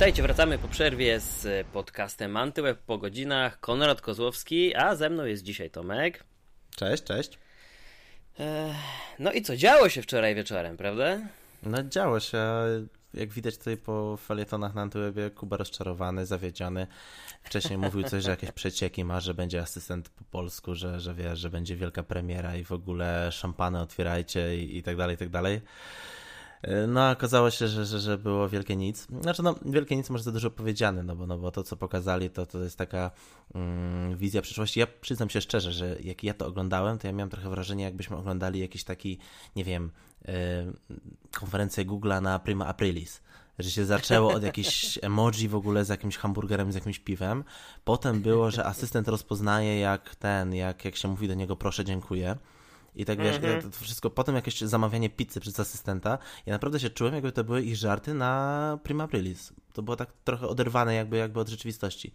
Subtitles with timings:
[0.00, 3.60] Witajcie, wracamy po przerwie z podcastem Antyweb po godzinach.
[3.60, 6.24] Konrad Kozłowski, a ze mną jest dzisiaj Tomek.
[6.76, 7.38] Cześć, cześć.
[9.18, 11.18] No i co, działo się wczoraj wieczorem, prawda?
[11.62, 12.38] No działo się,
[13.14, 16.86] jak widać tutaj po felietonach na Antywebie, Kuba rozczarowany, zawiedziony.
[17.42, 21.38] Wcześniej mówił coś, że jakieś przecieki ma, że będzie asystent po polsku, że, że wiesz,
[21.38, 25.28] że będzie wielka premiera i w ogóle szampany otwierajcie i, i tak dalej, i tak
[25.28, 25.60] dalej.
[26.88, 29.06] No, okazało się, że, że, że było wielkie nic.
[29.20, 32.30] Znaczy, no, wielkie nic może za dużo powiedziane, no bo, no bo to, co pokazali,
[32.30, 33.10] to, to jest taka
[33.54, 34.80] mm, wizja przyszłości.
[34.80, 38.16] Ja przyznam się szczerze, że jak ja to oglądałem, to ja miałem trochę wrażenie, jakbyśmy
[38.16, 39.18] oglądali jakiś taki,
[39.56, 39.90] nie wiem,
[40.24, 40.34] yy,
[41.38, 43.20] konferencję Google'a na Prima Aprilis
[43.62, 47.44] że się zaczęło od jakichś emoji w ogóle z jakimś hamburgerem, z jakimś piwem.
[47.84, 52.36] Potem było, że asystent rozpoznaje jak ten, jak, jak się mówi do niego proszę, dziękuję.
[52.96, 53.62] I tak wiesz, mm -hmm.
[53.62, 56.18] to wszystko, potem jakieś zamawianie pizzy przez asystenta.
[56.46, 59.52] Ja naprawdę się czułem, jakby to były ich żarty na Prima Aprilis.
[59.72, 62.12] To było tak trochę oderwane jakby, jakby od rzeczywistości.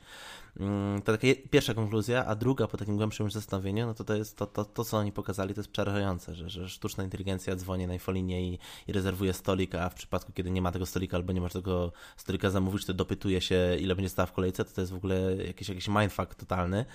[0.59, 4.37] Mm, to taka pierwsza konkluzja, a druga po takim głębszym zastanowieniu, no to to jest
[4.37, 7.93] to, to, to co oni pokazali, to jest przerażające, że, że sztuczna inteligencja dzwoni na
[7.93, 11.41] infolinie i, i rezerwuje stolik, a w przypadku, kiedy nie ma tego stolika albo nie
[11.41, 14.93] masz tego stolika zamówić, to dopytuje się, ile będzie stała w kolejce, to to jest
[14.93, 16.85] w ogóle jakiś, jakiś mindfuck totalny.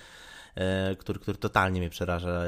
[0.55, 2.41] E, który, który totalnie mnie przeraża,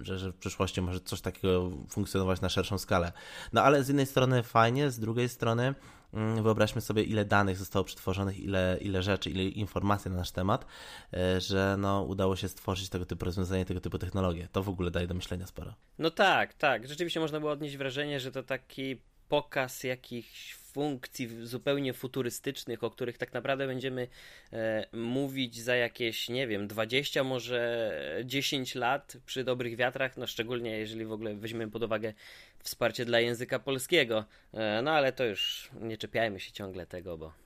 [0.00, 3.12] że, że w przyszłości może coś takiego funkcjonować na szerszą skalę.
[3.52, 5.74] No ale z jednej strony fajnie, z drugiej strony
[6.14, 10.66] mm, wyobraźmy sobie, ile danych zostało przetworzonych, ile, ile rzeczy, ile informacji na nasz temat,
[11.12, 14.48] e, że no, udało się stworzyć tego typu rozwiązanie, tego typu technologie.
[14.52, 15.74] To w ogóle daje do myślenia sporo.
[15.98, 16.88] No tak, tak.
[16.88, 23.18] Rzeczywiście można było odnieść wrażenie, że to taki pokaz jakichś funkcji zupełnie futurystycznych, o których
[23.18, 24.08] tak naprawdę będziemy
[24.52, 27.92] e, mówić za jakieś, nie wiem, 20, może
[28.24, 32.12] 10 lat przy dobrych wiatrach, no szczególnie jeżeli w ogóle weźmiemy pod uwagę
[32.58, 34.24] wsparcie dla języka polskiego.
[34.54, 37.43] E, no ale to już nie czepiajmy się ciągle tego, bo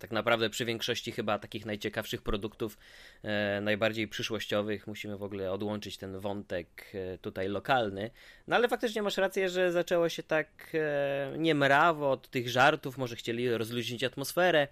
[0.00, 2.78] tak naprawdę przy większości chyba takich najciekawszych produktów,
[3.22, 8.10] e, najbardziej przyszłościowych, musimy w ogóle odłączyć ten wątek e, tutaj lokalny.
[8.46, 10.76] No ale faktycznie masz rację, że zaczęło się tak
[11.38, 14.68] niemrawo od tych żartów, może chcieli rozluźnić atmosferę.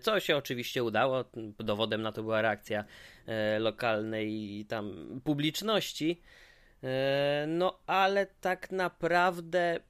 [0.00, 1.24] Co się oczywiście udało,
[1.58, 2.84] dowodem na to była reakcja
[3.58, 6.20] lokalnej tam publiczności.
[7.46, 9.80] No ale tak naprawdę,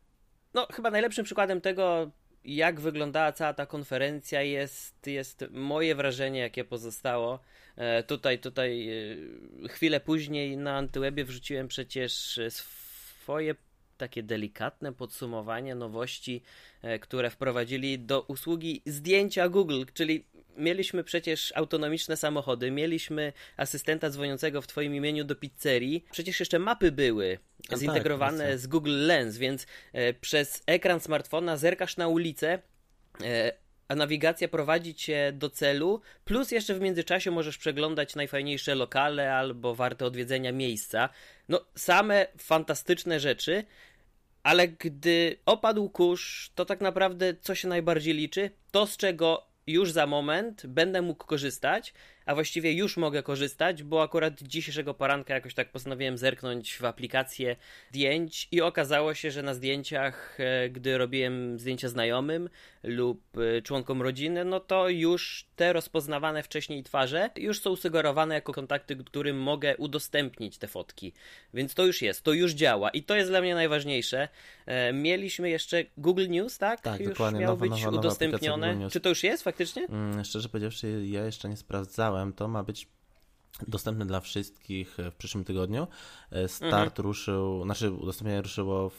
[0.55, 2.11] no chyba najlepszym przykładem tego,
[2.45, 7.41] jak wyglądała cała ta konferencja jest, jest moje wrażenie, jakie pozostało.
[7.77, 8.89] E, tutaj, tutaj
[9.65, 13.55] e, chwilę później na Antywebie wrzuciłem przecież swoje
[13.99, 16.43] takie delikatne podsumowanie nowości,
[16.83, 20.25] e, które wprowadzili do usługi zdjęcia Google, czyli
[20.57, 26.93] mieliśmy przecież autonomiczne samochody, mieliśmy asystenta dzwoniącego w Twoim imieniu do pizzerii, przecież jeszcze mapy
[26.93, 32.59] były tak, zintegrowane tak, z Google Lens, więc e, przez ekran smartfona zerkasz na ulicę.
[33.25, 33.53] E,
[33.89, 39.75] a nawigacja prowadzi cię do celu, plus jeszcze w międzyczasie możesz przeglądać najfajniejsze lokale albo
[39.75, 41.09] warte odwiedzenia miejsca.
[41.49, 43.65] No, same fantastyczne rzeczy,
[44.43, 48.51] ale gdy opadł kurz, to tak naprawdę co się najbardziej liczy?
[48.71, 51.95] To, z czego już za moment będę mógł korzystać,
[52.27, 57.57] a właściwie już mogę korzystać, bo akurat dzisiejszego poranka jakoś tak postanowiłem zerknąć w aplikację
[57.91, 62.49] zdjęć i okazało się, że na zdjęciach, e, gdy robiłem zdjęcia znajomym
[62.83, 68.53] lub e, członkom rodziny, no to już te rozpoznawane wcześniej twarze już są sugerowane jako
[68.53, 71.13] kontakty, którym mogę udostępnić te fotki.
[71.55, 74.29] Więc to już jest, to już działa i to jest dla mnie najważniejsze.
[74.67, 76.81] E, mieliśmy jeszcze Google News, tak?
[76.81, 77.41] Tak, już dokładnie.
[77.41, 78.91] miał nowa, być nowa, udostępnione.
[78.91, 79.85] Czy to już jest faktycznie?
[79.85, 82.89] Mm, szczerze powiedziawszy, ja jeszcze nie sprawdzałem to ma być
[83.69, 85.87] dostępny dla wszystkich w przyszłym tygodniu.
[86.31, 87.07] E, start mhm.
[87.07, 88.91] ruszył, znaczy udostępnienie ruszyło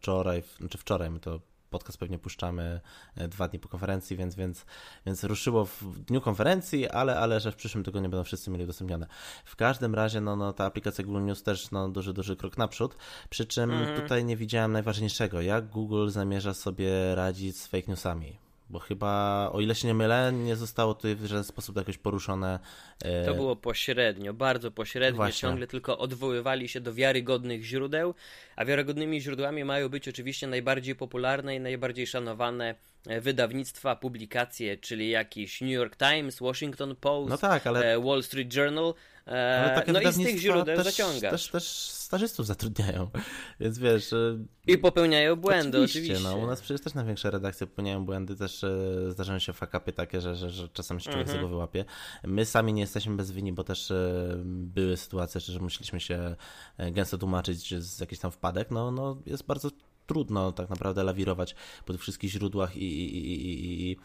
[0.00, 1.40] wczoraj, znaczy wczoraj, my to
[1.70, 2.80] podcast pewnie puszczamy
[3.16, 4.66] e, dwa dni po konferencji, więc, więc,
[5.06, 9.06] więc ruszyło w dniu konferencji, ale, ale że w przyszłym tygodniu będą wszyscy mieli udostępnione.
[9.44, 12.96] W każdym razie no, no, ta aplikacja Google News też no, duży, duży krok naprzód,
[13.30, 14.02] przy czym mhm.
[14.02, 19.60] tutaj nie widziałem najważniejszego, jak Google zamierza sobie radzić z fake newsami bo chyba, o
[19.60, 22.58] ile się nie mylę, nie zostało tutaj w żaden sposób jakoś poruszone.
[23.04, 25.48] E, to było pośrednio, bardzo pośrednio, Właśnie.
[25.48, 28.14] ciągle tylko odwoływali się do wiarygodnych źródeł,
[28.56, 32.74] a wiarygodnymi źródłami mają być oczywiście najbardziej popularne i najbardziej szanowane
[33.06, 37.94] e, wydawnictwa, publikacje, czyli jakiś New York Times, Washington Post, no tak, ale...
[37.94, 38.94] E, Wall Street Journal,
[39.92, 41.30] no i z tych źródeł też, zaciągasz.
[41.30, 41.64] Też, też
[42.08, 43.10] stażystów zatrudniają,
[43.60, 44.14] więc wiesz...
[44.66, 46.12] I popełniają błędy, oczywiście.
[46.12, 46.36] oczywiście.
[46.36, 48.64] No, u nas przecież też największe redakcje popełniają błędy, też
[49.08, 51.36] zdarzają się fakapy takie, że, że, że czasem się człowiek mhm.
[51.36, 51.84] z tego wyłapie.
[52.24, 53.92] My sami nie jesteśmy bez wini, bo też
[54.44, 56.36] były sytuacje, że musieliśmy się
[56.78, 59.70] e, gęsto tłumaczyć z jakiś tam wpadek, no, no jest bardzo
[60.08, 61.54] trudno tak naprawdę lawirować
[61.86, 63.96] po tych wszystkich źródłach i, i, i, i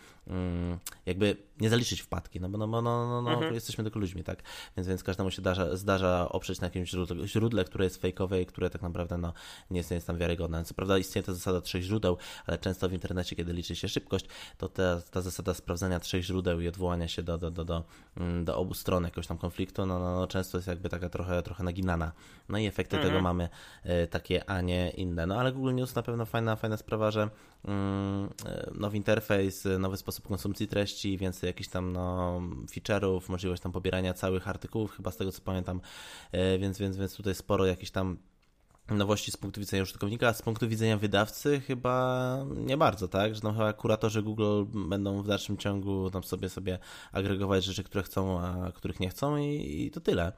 [1.05, 3.53] jakby nie zaliczyć wpadki, no bo no, no, no, no mhm.
[3.53, 4.43] jesteśmy tylko ludźmi, tak?
[4.77, 8.45] Więc, więc każdemu się zdarza, zdarza oprzeć na jakimś źródle, źródle, które jest fejkowe i
[8.45, 9.33] które tak naprawdę no,
[9.71, 10.65] nie jest, nie jest tam wiarygodne.
[10.65, 14.25] Co prawda istnieje ta zasada trzech źródeł, ale często w internecie, kiedy liczy się szybkość,
[14.57, 17.83] to ta, ta zasada sprawdzania trzech źródeł i odwołania się do, do, do, do,
[18.17, 21.43] mm, do obu stron jakiegoś tam konfliktu, no, no, no często jest jakby taka trochę,
[21.43, 22.11] trochę naginana.
[22.49, 23.11] No i efekty mhm.
[23.11, 23.49] tego mamy
[23.85, 25.25] y, takie, a nie inne.
[25.25, 27.31] No ale Google News na pewno fajna, fajna sprawa, że mm,
[28.75, 34.47] nowy interfejs, nowy sposób konsumpcji treści, więcej jakichś tam no, feature'ów, możliwość tam pobierania całych
[34.47, 35.81] artykułów, chyba z tego co pamiętam,
[36.31, 38.17] e, więc, więc, więc tutaj sporo jakichś tam
[38.89, 43.35] nowości z punktu widzenia użytkownika, a z punktu widzenia wydawcy chyba nie bardzo, tak?
[43.35, 46.79] Że no chyba kuratorzy Google będą w dalszym ciągu tam sobie sobie
[47.11, 50.31] agregować rzeczy, które chcą, a których nie chcą i, i to tyle.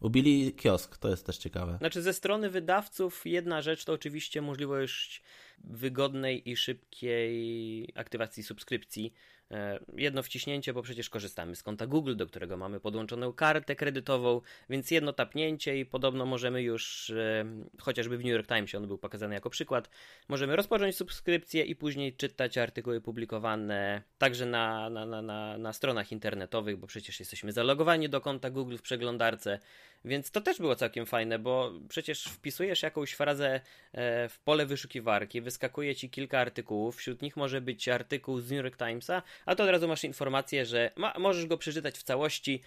[0.00, 1.76] Ubili kiosk, to jest też ciekawe.
[1.78, 5.22] Znaczy ze strony wydawców jedna rzecz to oczywiście możliwość
[5.64, 9.12] wygodnej i szybkiej aktywacji subskrypcji.
[9.52, 14.40] E, jedno wciśnięcie, bo przecież korzystamy z konta Google, do którego mamy podłączoną kartę kredytową,
[14.70, 17.44] więc jedno tapnięcie i podobno możemy już, e,
[17.80, 19.90] chociażby w New York Timesie on był pokazany jako przykład,
[20.28, 26.12] możemy rozpocząć subskrypcję i później czytać artykuły publikowane także na, na, na, na, na stronach
[26.12, 29.58] internetowych, bo przecież jesteśmy zalogowani do konta Google w przeglądarce,
[30.04, 33.60] więc to też było całkiem fajne, bo przecież wpisujesz jakąś frazę
[33.92, 38.64] e, w pole wyszukiwarki, wyskakuje ci kilka artykułów, wśród nich może być artykuł z New
[38.64, 42.62] York Timesa, a to od razu masz informację, że ma, możesz go przeczytać w całości,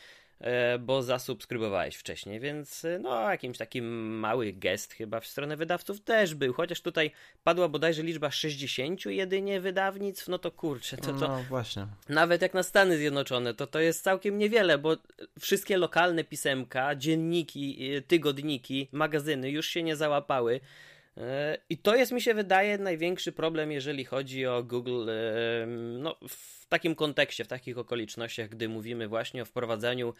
[0.79, 6.35] bo zasubskrybowałeś wcześniej, więc e, no jakimś taki mały gest chyba w stronę wydawców też
[6.35, 7.11] był, chociaż tutaj
[7.43, 11.87] padła bodajże liczba 60 jedynie wydawnictw, no to kurczę, to, to no właśnie.
[12.09, 14.97] nawet jak na Stany Zjednoczone, to to jest całkiem niewiele, bo
[15.39, 20.59] wszystkie lokalne pisemka, dzienniki, e, tygodniki, magazyny już się nie załapały,
[21.69, 25.09] i to jest, mi się wydaje, największy problem, jeżeli chodzi o Google
[25.99, 30.13] no, w takim kontekście, w takich okolicznościach, gdy mówimy właśnie o wprowadzaniu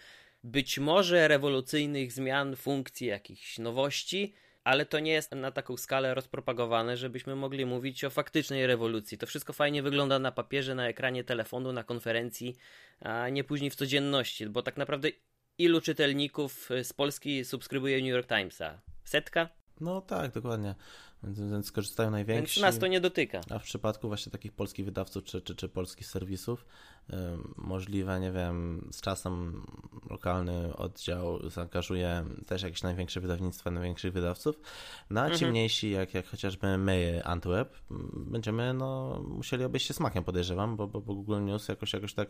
[0.44, 4.34] być może rewolucyjnych zmian, funkcji, jakichś nowości,
[4.64, 9.18] ale to nie jest na taką skalę rozpropagowane, żebyśmy mogli mówić o faktycznej rewolucji.
[9.18, 12.56] To wszystko fajnie wygląda na papierze, na ekranie telefonu, na konferencji,
[13.00, 15.10] a nie później w codzienności, bo tak naprawdę
[15.58, 18.82] ilu czytelników z Polski subskrybuje New York Timesa?
[19.04, 19.65] Setka?
[19.80, 20.76] No tak, dokładnie.
[21.24, 22.60] Więc, więc skorzystają najwięksi.
[22.60, 23.42] Więc nas to nie dotyka.
[23.50, 26.66] A w przypadku właśnie takich polskich wydawców czy, czy, czy polskich serwisów,
[27.58, 29.66] możliwe, nie wiem, z czasem
[30.10, 34.60] lokalny oddział zaangażuje też jakieś największe wydawnictwa, największych wydawców,
[35.10, 35.52] no a ci mhm.
[35.52, 37.76] mniejsi, jak, jak chociażby my, Antweb,
[38.14, 42.30] będziemy no, musieli obejść się smakiem, podejrzewam, bo, bo, bo Google News jakoś, jakoś tak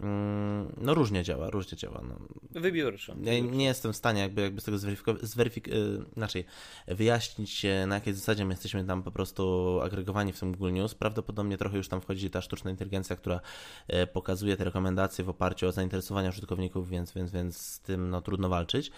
[0.00, 2.02] mm, no różnie działa, różnie działa.
[2.08, 2.18] No.
[2.60, 3.14] Wybiórczo.
[3.22, 6.44] Ja nie jestem w stanie jakby, jakby z tego zweryfikować, zweryfik y, inaczej,
[6.88, 10.94] wyjaśnić, na jakiej zasadzie my jesteśmy tam po prostu agregowani w tym Google News.
[10.94, 13.40] Prawdopodobnie trochę już tam wchodzi ta sztuczna inteligencja, która
[13.88, 18.22] e, pokazuje te rekomendacje w oparciu o zainteresowania użytkowników, więc, więc, więc z tym no,
[18.22, 18.90] trudno walczyć,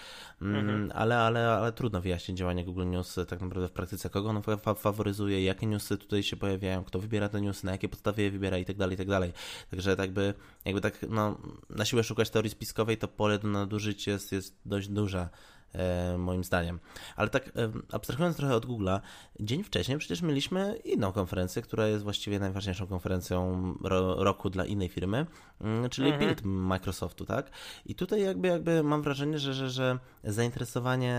[0.42, 0.92] mm, mhm.
[0.94, 4.42] ale, ale, ale trudno wyjaśnić działanie Google News tak naprawdę w praktyce, kogo on
[4.76, 8.58] faworyzuje, jakie newsy tutaj się pojawiają, kto wybiera te newsy, na jakie podstawie je wybiera
[8.58, 9.32] i tak dalej, i tak dalej.
[9.70, 10.34] Także tak jakby,
[10.64, 11.38] jakby tak no,
[11.70, 15.28] na siłę szukać teorii spiskowej, to pole do nadużyć jest, jest dość duże.
[15.74, 16.80] E, moim zdaniem.
[17.16, 17.50] Ale tak e,
[17.92, 19.00] abstrahując trochę od Google'a,
[19.40, 24.88] dzień wcześniej przecież mieliśmy inną konferencję, która jest właściwie najważniejszą konferencją ro roku dla innej
[24.88, 25.26] firmy,
[25.60, 26.26] mm, czyli mhm.
[26.26, 27.50] Build Microsoftu, tak?
[27.86, 31.16] I tutaj jakby, jakby mam wrażenie, że, że, że zainteresowanie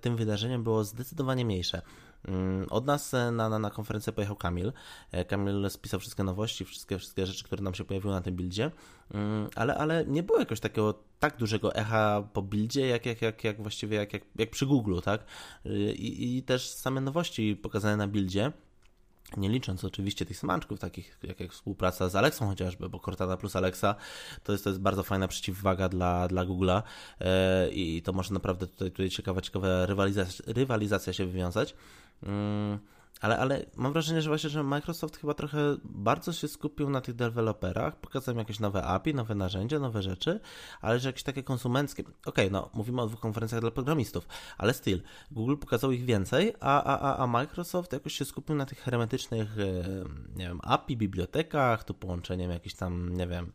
[0.00, 1.82] tym wydarzeniem było zdecydowanie mniejsze.
[2.28, 4.72] Mm, od nas e, na, na, na konferencję pojechał Kamil.
[5.12, 8.70] E, Kamil spisał wszystkie nowości, wszystkie, wszystkie rzeczy, które nam się pojawiły na tym buildzie,
[9.14, 13.44] mm, ale, ale nie było jakiegoś takiego tak dużego echa po buildzie, jak, jak, jak,
[13.44, 15.24] jak właściwie jak, jak, jak przy Google, tak?
[15.94, 18.52] I, I też same nowości pokazane na buildzie
[19.36, 23.56] nie licząc oczywiście tych smaczków, takich jak, jak współpraca z Alexą chociażby, bo Cortana plus
[23.56, 23.94] Alexa
[24.42, 26.82] to jest, to jest bardzo fajna przeciwwaga dla, dla Google'a
[27.20, 31.74] e, i to może naprawdę tutaj, tutaj ciekawa, ciekawa rywalizacja, rywalizacja się wywiązać.
[32.22, 32.78] Mm,
[33.20, 37.14] ale, ale mam wrażenie, że właśnie, że Microsoft chyba trochę bardzo się skupił na tych
[37.14, 40.40] deweloperach, pokazał jakieś nowe API, nowe narzędzia, nowe rzeczy,
[40.80, 44.28] ale że jakieś takie konsumenckie, okej, okay, no mówimy o dwóch konferencjach dla programistów,
[44.58, 48.78] ale still, Google pokazał ich więcej, a, a, a Microsoft jakoś się skupił na tych
[48.78, 49.56] hermetycznych,
[50.36, 53.52] nie wiem, API, bibliotekach, tu połączeniem jakichś tam, nie wiem,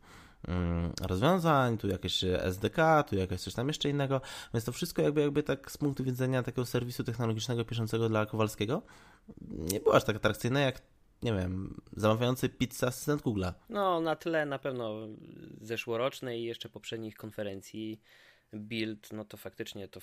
[1.02, 4.22] rozwiązań, tu jakieś SDK, tu jakieś coś tam jeszcze innego,
[4.54, 8.82] więc to wszystko jakby, jakby tak z punktu widzenia takiego serwisu technologicznego piszącego dla Kowalskiego
[9.42, 10.82] nie było aż tak atrakcyjne jak
[11.24, 13.54] nie wiem, zamawiający pizzę asystent Google'a.
[13.70, 15.08] No, na tle na pewno
[15.62, 18.02] zeszłorocznej i jeszcze poprzednich konferencji
[18.54, 20.00] Build, no to faktycznie to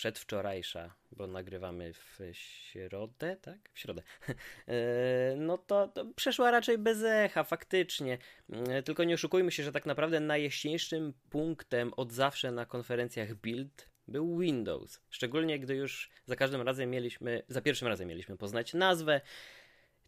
[0.00, 3.70] przedwczorajsza, bo nagrywamy w środę, tak?
[3.72, 4.02] W środę.
[4.68, 8.18] E, no to, to, przeszła raczej bez echa, faktycznie.
[8.52, 13.90] E, tylko nie oszukujmy się, że tak naprawdę najjaśniejszym punktem od zawsze na konferencjach Build
[14.08, 15.00] był Windows.
[15.10, 19.20] Szczególnie gdy już za każdym razem mieliśmy, za pierwszym razem mieliśmy poznać nazwę,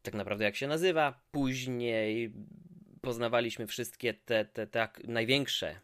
[0.03, 2.35] tak naprawdę jak się nazywa, później
[3.01, 5.81] poznawaliśmy wszystkie te, te, te największe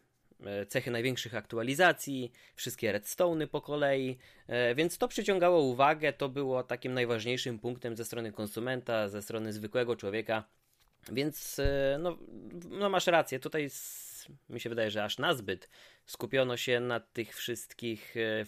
[0.67, 4.17] cechy największych aktualizacji, wszystkie redstone'y po kolei,
[4.47, 9.53] e, więc to przyciągało uwagę, to było takim najważniejszym punktem ze strony konsumenta, ze strony
[9.53, 10.43] zwykłego człowieka,
[11.11, 12.17] więc e, no,
[12.69, 13.69] no masz rację, tutaj
[14.49, 15.69] mi się wydaje, że aż nazbyt
[16.09, 18.45] skupiono się na tych wszystkich e,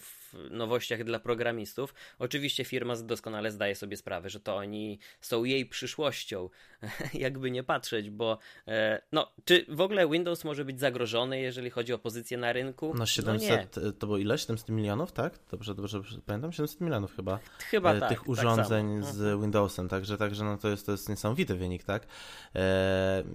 [0.49, 1.93] nowościach dla programistów.
[2.19, 6.49] Oczywiście firma doskonale zdaje sobie sprawę, że to oni są jej przyszłością,
[7.13, 8.37] jakby nie patrzeć, bo
[8.67, 12.93] e, no, czy w ogóle Windows może być zagrożony, jeżeli chodzi o pozycję na rynku?
[12.97, 14.37] No 700, no to było ile?
[14.37, 15.39] 700 milionów, tak?
[15.51, 16.51] Dobrze, dobrze pamiętam?
[16.51, 17.39] 700 milionów chyba.
[17.59, 18.09] Chyba e, tak.
[18.09, 21.83] Tych tak urządzeń tak z Windowsem, także, także no to, jest, to jest niesamowity wynik,
[21.83, 22.07] tak?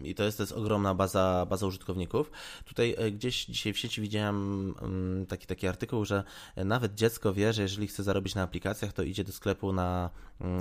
[0.03, 2.31] I to jest, to jest ogromna baza, baza użytkowników.
[2.65, 6.25] Tutaj gdzieś dzisiaj w sieci widziałem widziałem mm, taki, taki artykuł, że
[6.57, 10.11] nawet dziecko wie, że jeżeli chce zarobić na aplikacjach, to idzie do sklepu na,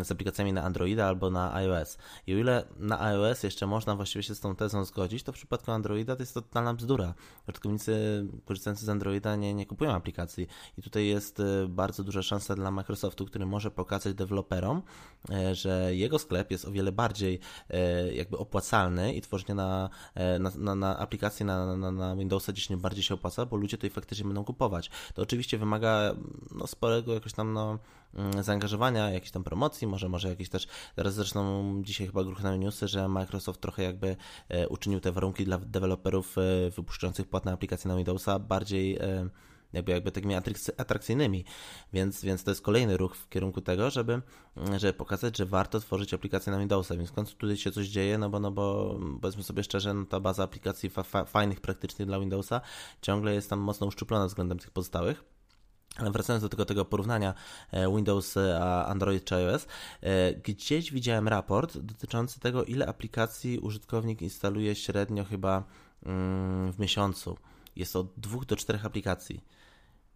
[0.03, 1.97] z aplikacjami na Androida albo na iOS.
[2.27, 5.35] I o ile na iOS jeszcze można właściwie się z tą tezą zgodzić, to w
[5.35, 7.13] przypadku Androida to jest totalna bzdura.
[7.47, 10.47] Użytkownicy korzystający z Androida nie, nie kupują aplikacji.
[10.77, 14.81] I tutaj jest y, bardzo duża szansa dla Microsoftu, który może pokazać deweloperom,
[15.29, 17.39] y, że jego sklep jest o wiele bardziej
[18.09, 19.89] y, jakby opłacalny i tworzenie na,
[20.39, 23.77] na, na, na aplikacje na, na, na Windowsa gdzieś nie bardziej się opłaca, bo ludzie
[23.77, 24.89] tutaj faktycznie będą kupować.
[25.13, 26.15] To oczywiście wymaga
[26.51, 27.79] no, sporego jakoś tam no, mm,
[28.41, 33.07] zaangażowania, jakiejś tam promocji, może, może jakieś też, teraz zresztą dzisiaj chyba gruchnały newsy, że
[33.07, 34.15] Microsoft trochę jakby
[34.49, 39.29] e, uczynił te warunki dla deweloperów e, wypuszczających płatne aplikacje na Windowsa bardziej e,
[39.73, 40.35] jakby, jakby takimi
[40.77, 41.45] atrakcyjnymi.
[41.93, 44.21] Więc, więc to jest kolejny ruch w kierunku tego, żeby,
[44.77, 46.97] żeby pokazać, że warto tworzyć aplikacje na Windowsa.
[46.97, 50.05] Więc w końcu tutaj się coś dzieje, no bo, no bo powiedzmy sobie szczerze, no
[50.05, 52.61] ta baza aplikacji fa fa fajnych praktycznie dla Windowsa
[53.01, 55.34] ciągle jest tam mocno uszczuplona względem tych pozostałych.
[55.97, 57.33] Ale wracając do tego, tego porównania
[57.71, 59.67] e, Windows a Android czy iOS,
[60.01, 65.63] e, gdzieś widziałem raport dotyczący tego, ile aplikacji użytkownik instaluje średnio chyba
[66.05, 67.37] mm, w miesiącu.
[67.75, 69.43] Jest od dwóch do czterech aplikacji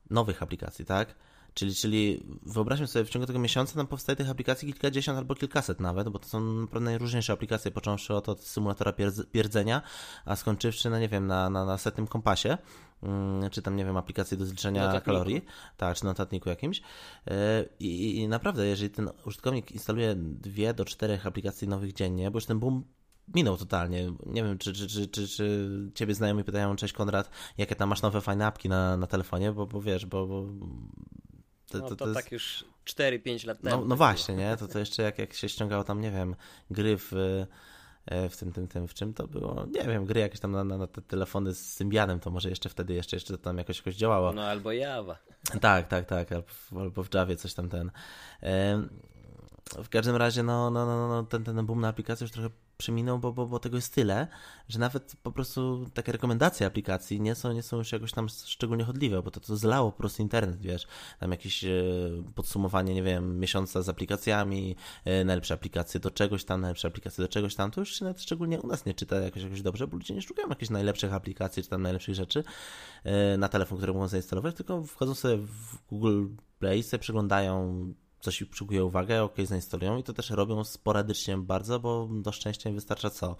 [0.09, 1.15] nowych aplikacji, tak?
[1.53, 5.79] Czyli, czyli wyobraźmy sobie, w ciągu tego miesiąca nam powstaje tych aplikacji kilkadziesiąt albo kilkaset
[5.79, 8.93] nawet, bo to są naprawdę najróżniejsze aplikacje, począwszy od, od symulatora
[9.31, 9.81] pierdzenia,
[10.25, 12.57] a skończywszy, no nie wiem, na, na, na setnym kompasie,
[13.01, 15.05] hmm, czy tam, nie wiem, aplikacje do zliczenia notatniku.
[15.05, 15.45] kalorii,
[15.77, 16.81] tak, czy notatniku jakimś.
[17.27, 22.37] E, I, I naprawdę, jeżeli ten użytkownik instaluje dwie do czterech aplikacji nowych dziennie, bo
[22.37, 22.83] już ten boom
[23.35, 24.13] minął totalnie.
[24.25, 28.01] Nie wiem, czy, czy, czy, czy, czy ciebie znajomi pytają, cześć Konrad, jakie tam masz
[28.01, 30.27] nowe fajne apki na, na telefonie, bo, bo wiesz, bo...
[30.27, 30.45] bo
[31.69, 32.23] to, no to, to, jest...
[32.23, 33.77] tak już 4-5 lat temu.
[33.77, 34.57] No, no właśnie, nie?
[34.57, 36.35] To, to jeszcze jak, jak się ściągało tam, nie wiem,
[36.71, 37.13] gry w,
[38.05, 39.65] e, w tym, tym, tym, w czym to było?
[39.71, 42.69] Nie wiem, gry jakieś tam na, na, na te telefony z Symbianem, to może jeszcze
[42.69, 44.33] wtedy jeszcze, jeszcze to tam jakoś, jakoś działało.
[44.33, 45.17] No albo Java.
[45.61, 47.91] Tak, tak, tak, albo, albo w Javie coś tam ten.
[49.83, 52.49] W każdym razie, no, no, no, no ten, ten boom na aplikację już trochę
[52.79, 54.27] przeminął, bo, bo, bo tego jest tyle,
[54.69, 58.83] że nawet po prostu takie rekomendacje aplikacji nie są, nie są już jakoś tam szczególnie
[58.83, 60.87] chodliwe, bo to, to zlało po prostu internet, wiesz,
[61.19, 61.69] tam jakieś e,
[62.35, 67.27] podsumowanie, nie wiem, miesiąca z aplikacjami, e, najlepsze aplikacje do czegoś tam, najlepsze aplikacje do
[67.27, 69.97] czegoś tam, to już się nawet szczególnie u nas nie czyta jakoś, jakoś dobrze, bo
[69.97, 72.43] ludzie nie szukają jakichś najlepszych aplikacji, czy tam najlepszych rzeczy
[73.03, 76.25] e, na telefon, które mogą zainstalować, tylko wchodzą sobie w Google
[76.59, 81.79] Play, sobie przeglądają coś ich przykuje uwagę, ok, zainstalują i to też robią sporadycznie bardzo,
[81.79, 83.35] bo do szczęścia im wystarcza co?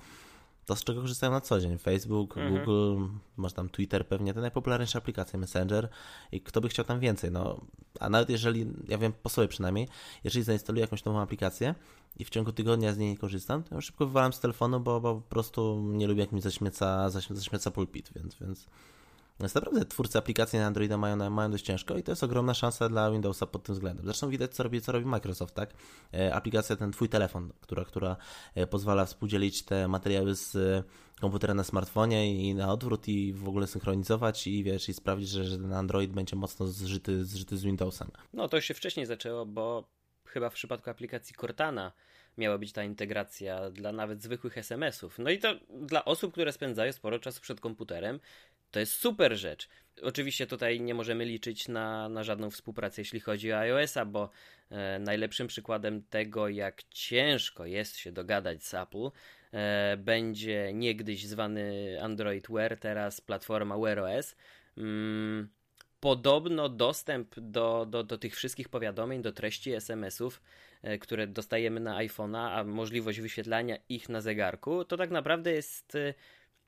[0.66, 1.78] To, z czego korzystają na co dzień.
[1.78, 2.66] Facebook, mhm.
[2.66, 3.06] Google,
[3.38, 5.90] może tam Twitter pewnie, te najpopularniejsze aplikacje, Messenger
[6.32, 7.32] i kto by chciał tam więcej.
[7.32, 7.62] No,
[8.00, 9.88] a nawet jeżeli, ja wiem po sobie przynajmniej,
[10.24, 11.76] jeżeli zainstaluję jakąś nową aplikację
[12.18, 15.02] i w ciągu tygodnia z niej nie korzystam, to ją szybko wywalam z telefonu, bo,
[15.02, 18.68] bo po prostu nie lubię jak mi zaśmieca, zaśmieca pulpit, więc, więc
[19.40, 22.90] więc naprawdę twórcy aplikacji na Androida mają, mają dość ciężko i to jest ogromna szansa
[22.90, 24.06] dla Windowsa pod tym względem.
[24.06, 25.74] Zresztą widać, co robi, co robi Microsoft, tak?
[26.14, 28.16] E, aplikacja ten Twój telefon, która, która
[28.56, 30.84] e, pozwala współdzielić te materiały z e,
[31.22, 35.44] komputera na smartfonie i na odwrót i w ogóle synchronizować i wiesz, i sprawdzić, że,
[35.44, 38.12] że ten Android będzie mocno zżyty, zżyty z Windowsem.
[38.34, 39.90] No to już się wcześniej zaczęło, bo
[40.26, 41.92] chyba w przypadku aplikacji Cortana
[42.38, 45.20] miała być ta integracja dla nawet zwykłych SMS-ów.
[45.20, 48.20] No i to dla osób, które spędzają sporo czasu przed komputerem,
[48.72, 49.70] to jest super rzecz.
[50.02, 54.30] Oczywiście tutaj nie możemy liczyć na, na żadną współpracę, jeśli chodzi o iOS-a, bo
[54.70, 59.10] e, najlepszym przykładem tego, jak ciężko jest się dogadać z Apple,
[59.54, 64.36] e, będzie niegdyś zwany Android Wear, teraz platforma Wear OS.
[64.78, 65.50] Mm,
[66.00, 70.42] podobno dostęp do, do, do tych wszystkich powiadomień, do treści SMS-ów,
[70.82, 75.96] e, które dostajemy na iPhone'a, a możliwość wyświetlania ich na zegarku, to tak naprawdę jest
[75.96, 76.14] e,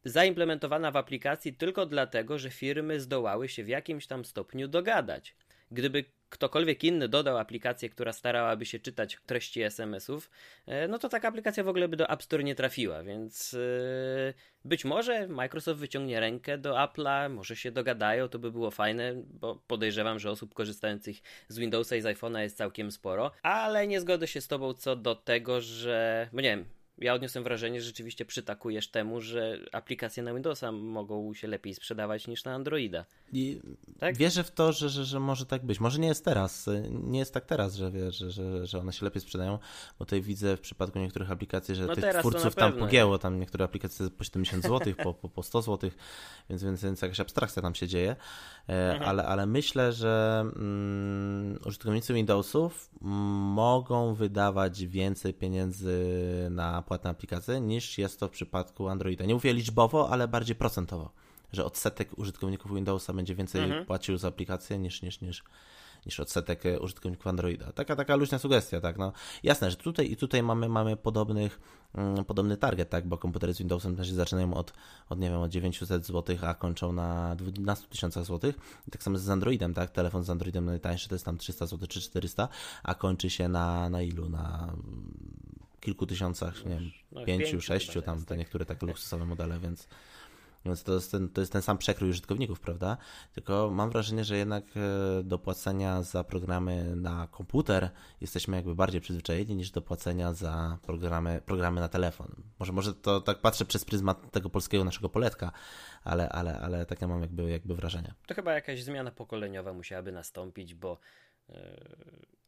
[0.03, 5.35] zaimplementowana w aplikacji tylko dlatego, że firmy zdołały się w jakimś tam stopniu dogadać.
[5.71, 10.29] Gdyby ktokolwiek inny dodał aplikację, która starałaby się czytać treści SMS-ów,
[10.65, 13.57] e, no to taka aplikacja w ogóle by do App Store nie trafiła, więc e,
[14.65, 19.55] być może Microsoft wyciągnie rękę do Apple'a, może się dogadają, to by było fajne, bo
[19.67, 21.17] podejrzewam, że osób korzystających
[21.47, 24.95] z Windowsa i z iPhone'a jest całkiem sporo, ale nie zgodzę się z tobą co
[24.95, 26.65] do tego, że, bo nie wiem,
[27.01, 32.27] ja odniosłem wrażenie, że rzeczywiście przytakujesz temu, że aplikacje na Windowsa mogą się lepiej sprzedawać
[32.27, 33.05] niż na Androida.
[33.33, 33.61] I
[33.99, 34.17] tak?
[34.17, 35.79] wierzę w to, że, że, że może tak być.
[35.79, 39.05] Może nie jest teraz, nie jest tak teraz, że, wiesz, że, że, że one się
[39.05, 39.59] lepiej sprzedają,
[39.99, 43.65] bo tutaj widzę w przypadku niektórych aplikacji, że no tych twórców tam pogięło, tam niektóre
[43.65, 45.89] aplikacje po 70 zł, po, po, po 100 zł,
[46.49, 48.15] więc, więc, więc jakaś abstrakcja tam się dzieje,
[48.69, 49.09] e, mhm.
[49.09, 56.01] ale, ale myślę, że mm, użytkownicy Windowsów mogą wydawać więcej pieniędzy
[56.49, 59.25] na płatne aplikacje niż jest to w przypadku Androida.
[59.25, 61.11] Nie mówię liczbowo, ale bardziej procentowo
[61.53, 63.85] że odsetek użytkowników Windowsa będzie więcej mhm.
[63.85, 65.43] płacił za aplikację niż, niż, niż,
[66.05, 67.71] niż odsetek e, użytkowników Androida.
[67.71, 69.11] Taka, taka luźna sugestia, tak, no.
[69.43, 71.59] Jasne, że tutaj i tutaj mamy, mamy podobnych,
[71.95, 74.73] mm, podobny target, tak, bo komputery z Windowsem też zaczynają od,
[75.09, 78.55] od, nie wiem, od 900 zł, a kończą na 12 tysiącach złotych.
[78.87, 81.87] I tak samo z Androidem, tak, telefon z Androidem najtańszy to jest tam 300 zł
[81.87, 82.47] czy 400,
[82.83, 84.29] a kończy się na, na ilu?
[84.29, 84.73] Na
[85.81, 88.37] kilku tysiącach, nie wiem, no, pięciu, sześciu, tam te tak.
[88.37, 89.87] niektóre takie luksusowe modele, więc
[90.65, 92.97] więc to jest, ten, to jest ten sam przekrój użytkowników, prawda?
[93.33, 97.89] Tylko mam wrażenie, że jednak e, do płacenia za programy na komputer
[98.21, 102.27] jesteśmy jakby bardziej przyzwyczajeni niż do płacenia za programy, programy na telefon.
[102.59, 105.51] Może, może to tak patrzę przez pryzmat tego polskiego naszego poletka,
[106.03, 108.13] ale, ale, ale takie mam jakby, jakby wrażenie.
[108.27, 110.97] To chyba jakaś zmiana pokoleniowa musiałaby nastąpić, bo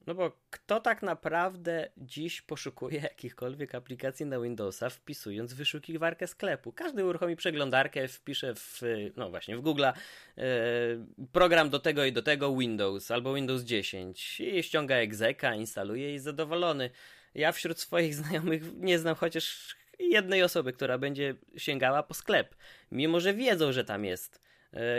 [0.08, 6.72] no bo kto tak naprawdę dziś poszukuje jakichkolwiek aplikacji na Windowsa, wpisując wyszukiwarkę sklepu?
[6.72, 8.82] Każdy uruchomi przeglądarkę, wpisze w,
[9.18, 9.94] no właśnie, w Google e,
[11.32, 16.14] program do tego i do tego Windows albo Windows 10 i ściąga egzeka, instaluje i
[16.14, 16.90] jest zadowolony.
[17.36, 22.56] Ja wśród swoich znajomych nie znam chociaż jednej osoby, która będzie sięgała po sklep,
[22.92, 24.53] mimo że wiedzą, że tam jest E,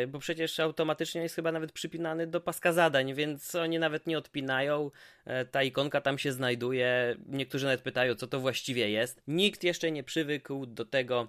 [0.08, 4.90] bo przecież automatycznie jest chyba nawet przypinany do paska zadań, więc oni nawet nie odpinają.
[5.24, 7.16] E, ta ikonka tam się znajduje.
[7.26, 9.22] Niektórzy nawet pytają, co to właściwie jest.
[9.28, 11.28] Nikt jeszcze nie przywykł do tego,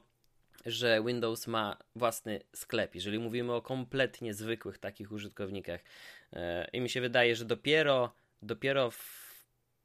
[0.66, 5.82] że Windows ma własny sklep, jeżeli mówimy o kompletnie zwykłych takich użytkownikach.
[6.34, 9.25] E, I mi się wydaje, że dopiero, dopiero w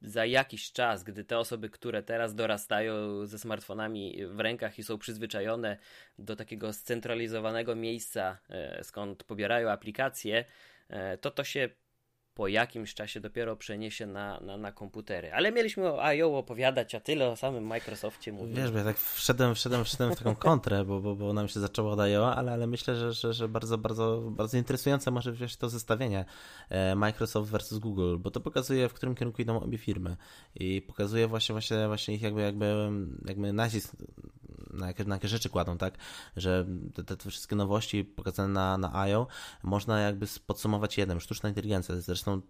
[0.03, 4.99] za jakiś czas, gdy te osoby, które teraz dorastają ze smartfonami w rękach i są
[4.99, 5.77] przyzwyczajone
[6.19, 10.45] do takiego scentralizowanego miejsca, e, skąd pobierają aplikacje,
[10.89, 11.69] e, to to się
[12.41, 15.33] po jakimś czasie dopiero przeniesie na, na, na komputery.
[15.33, 16.39] Ale mieliśmy o I.O.
[16.39, 18.57] opowiadać, a tyle o samym Microsoftie mówić.
[18.57, 21.61] Wiesz, bo ja tak wszedłem, wszedłem, wszedłem w taką kontrę, bo, bo, bo nam się
[21.61, 25.57] zaczęło od I.O., ale, ale myślę, że, że, że bardzo, bardzo, bardzo interesujące może być
[25.57, 26.25] to zestawienie
[26.69, 30.17] e, Microsoft versus Google, bo to pokazuje, w którym kierunku idą obie firmy
[30.55, 32.91] i pokazuje właśnie, właśnie, właśnie ich jakby, jakby,
[33.25, 33.97] jakby nacisk
[34.73, 35.95] na jakie, na jakie rzeczy kładą, tak?
[36.37, 39.27] Że te, te wszystkie nowości pokazane na, na IO
[39.63, 42.01] można jakby podsumować jednym, sztuczna inteligencja.
[42.01, 42.43] Zresztą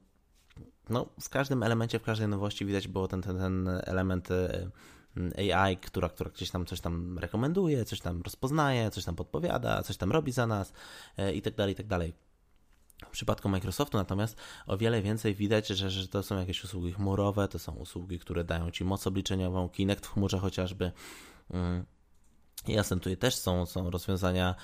[0.88, 5.76] no, w każdym elemencie, w każdej nowości widać było ten, ten, ten element y, AI,
[5.76, 10.12] która, która gdzieś tam coś tam rekomenduje, coś tam rozpoznaje, coś tam podpowiada, coś tam
[10.12, 10.72] robi za nas
[11.18, 12.14] y, i tak dalej, i tak dalej.
[13.06, 17.48] W przypadku Microsoftu natomiast o wiele więcej widać, że, że to są jakieś usługi chmurowe,
[17.48, 20.92] to są usługi, które dają Ci moc obliczeniową, Kinect w chmurze chociażby.
[22.68, 24.54] Jasne, tutaj też są, są rozwiązania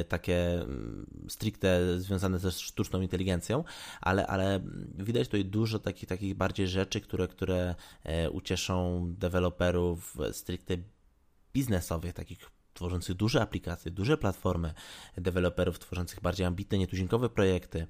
[0.00, 3.64] y, takie mm, stricte związane ze sztuczną inteligencją,
[4.00, 4.60] ale, ale
[4.98, 7.74] widać tutaj dużo takich, takich bardziej rzeczy, które, które
[8.26, 10.74] y, ucieszą deweloperów stricte
[11.54, 14.74] biznesowych, takich tworzących duże aplikacje, duże platformy,
[15.16, 17.86] deweloperów tworzących bardziej ambitne, nietuzinkowe projekty,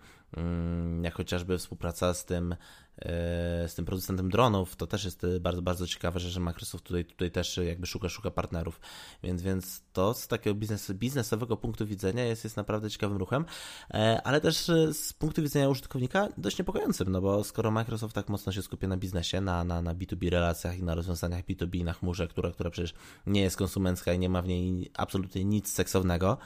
[1.03, 2.55] jak chociażby współpraca z tym
[2.99, 6.85] E, z tym producentem dronów, to też jest e, bardzo, bardzo ciekawe, że, że Microsoft
[6.85, 8.81] tutaj, tutaj też jakby szuka, szuka partnerów,
[9.23, 13.45] więc, więc to z takiego biznes, biznesowego punktu widzenia jest, jest naprawdę ciekawym ruchem,
[13.91, 18.53] e, ale też z punktu widzenia użytkownika dość niepokojącym, no bo skoro Microsoft tak mocno
[18.53, 22.29] się skupia na biznesie, na, na, na B2B relacjach i na rozwiązaniach B2B na chmurze,
[22.29, 22.95] która, która przecież
[23.27, 26.39] nie jest konsumencka i nie ma w niej absolutnie nic seksownego,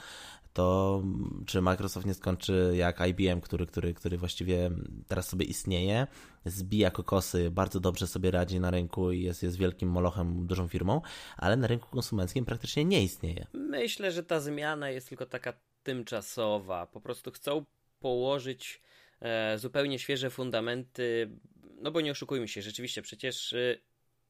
[0.53, 1.03] to
[1.47, 4.71] czy Microsoft nie skończy jak IBM, który, który, który właściwie
[5.09, 6.07] teraz sobie istnieje,
[6.45, 11.01] zbija kokosy, bardzo dobrze sobie radzi na rynku i jest, jest wielkim molochem, dużą firmą,
[11.37, 13.47] ale na rynku konsumenckim praktycznie nie istnieje.
[13.53, 16.87] Myślę, że ta zmiana jest tylko taka tymczasowa.
[16.87, 17.65] Po prostu chcą
[18.01, 18.83] położyć
[19.21, 21.31] e, zupełnie świeże fundamenty,
[21.81, 23.79] no bo nie oszukujmy się, rzeczywiście przecież e,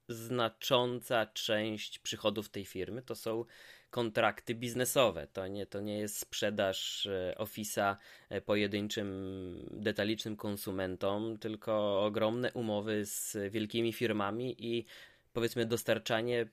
[0.08, 3.44] znacząca część przychodów tej firmy to są
[3.92, 5.26] kontrakty biznesowe.
[5.26, 7.96] To nie, to nie jest sprzedaż e, Office'a
[8.28, 14.84] e, pojedynczym, detalicznym konsumentom, tylko ogromne umowy z wielkimi firmami i
[15.32, 16.46] powiedzmy dostarczanie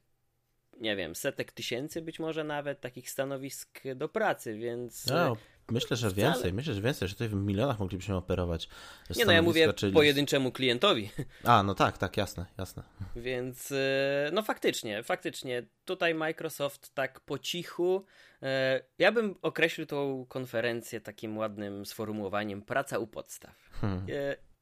[0.79, 5.07] nie wiem, setek tysięcy być może nawet takich stanowisk do pracy, więc...
[5.07, 5.37] No,
[5.71, 6.33] myślę, że wcale...
[6.33, 8.69] więcej, myślę, że więcej, że tutaj w milionach moglibyśmy operować.
[9.15, 9.93] Nie no, ja mówię czyli...
[9.93, 11.09] pojedynczemu klientowi.
[11.43, 12.83] A, no tak, tak, jasne, jasne.
[13.15, 18.05] Więc e, no faktycznie, faktycznie, tutaj Microsoft tak po cichu,
[18.43, 23.69] e, ja bym określił tą konferencję takim ładnym sformułowaniem praca u podstaw.
[23.71, 24.05] Hmm.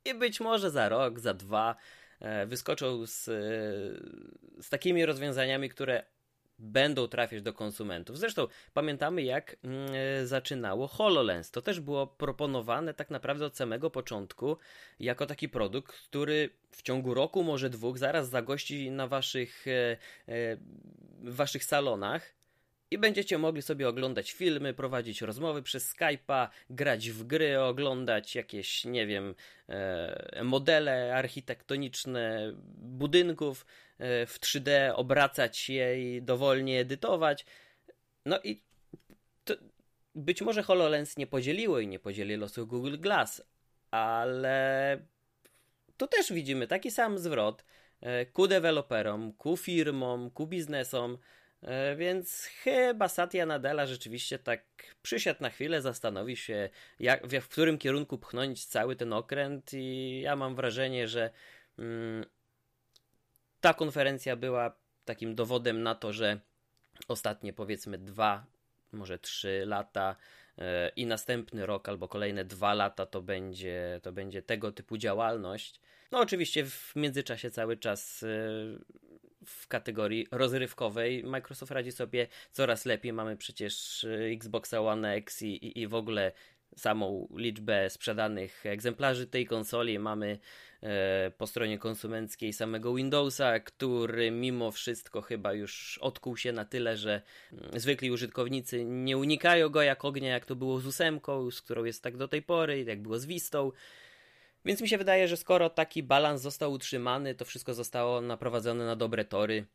[0.06, 1.76] I być może za rok, za dwa
[2.20, 3.32] E, wyskoczą z, e,
[4.64, 6.04] z takimi rozwiązaniami, które
[6.60, 8.18] będą trafiać do konsumentów.
[8.18, 11.52] Zresztą pamiętamy, jak e, zaczynało HoloLens.
[11.52, 14.58] To też było proponowane tak naprawdę od samego początku
[15.00, 19.66] jako taki produkt, który w ciągu roku, może dwóch, zaraz zagości na waszych,
[21.24, 22.37] w waszych salonach
[22.92, 28.86] i będziecie mogli sobie oglądać filmy, prowadzić rozmowy przez Skype'a, grać w gry, oglądać jakieś,
[28.86, 29.36] nie wiem,
[29.70, 33.66] e, modele architektoniczne budynków
[33.98, 37.46] e, w 3D, obracać je i dowolnie edytować.
[38.26, 38.62] No i
[39.46, 39.54] to,
[40.16, 43.44] być może HoloLens nie podzieliło i nie podzieli losu Google Glass,
[43.92, 44.98] ale
[45.98, 47.64] tu też widzimy taki sam zwrot
[48.02, 51.18] e, ku deweloperom, ku firmom, ku biznesom,
[51.98, 54.64] więc chyba Satya Nadella rzeczywiście tak
[55.02, 60.36] przysiadł na chwilę, zastanowi się, jak, w, którym kierunku pchnąć cały ten okręt, i ja
[60.36, 61.30] mam wrażenie, że
[61.80, 62.26] mm,
[63.62, 66.40] ta konferencja była takim dowodem na to, że
[67.08, 68.46] ostatnie powiedzmy dwa,
[68.92, 70.16] może trzy lata
[70.58, 75.82] e, i następny rok albo kolejne dwa lata to będzie, to będzie tego typu działalność.
[76.12, 78.28] No oczywiście w międzyczasie cały czas e,
[79.46, 83.14] w kategorii rozrywkowej Microsoft radzi sobie coraz lepiej.
[83.14, 86.32] Mamy przecież y, Xboxa One X i, i, i w ogóle
[86.76, 90.00] samą liczbę sprzedanych egzemplarzy tej konsoli.
[90.00, 90.40] Mamy
[90.84, 96.98] e, po stronie konsumenckiej samego Windowsa, który mimo wszystko chyba już odkuł się na tyle,
[96.98, 97.22] że
[97.54, 101.84] mm, zwykli użytkownicy nie unikają go jak ognia, jak to było z ósemką, z którą
[101.84, 103.72] jest tak do tej pory, jak było z Wistą.
[104.68, 108.96] Więc mi się wydaje, że skoro taki balans został utrzymany, to wszystko zostało naprowadzone na
[108.96, 109.66] dobre tory,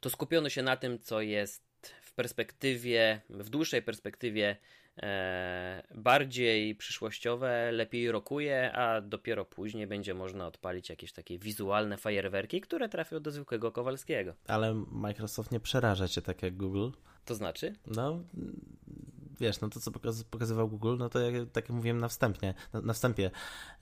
[0.00, 1.62] to skupiono się na tym, co jest
[2.02, 4.56] w perspektywie, w dłuższej perspektywie
[5.02, 12.60] e, bardziej przyszłościowe, lepiej rokuje, a dopiero później będzie można odpalić jakieś takie wizualne fajerwerki,
[12.60, 14.34] które trafią do zwykłego Kowalskiego.
[14.46, 16.88] Ale Microsoft nie przeraża cię tak jak Google.
[17.24, 17.74] To znaczy?
[17.86, 18.24] No,
[19.40, 19.90] wiesz, no to co
[20.30, 23.30] pokazywał Google, no to jak, tak jak mówiłem na wstępie, na, na wstępie,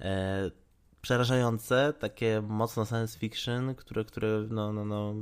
[0.00, 0.50] e,
[1.02, 5.14] przerażające, takie mocno science fiction, które, które no, no, no,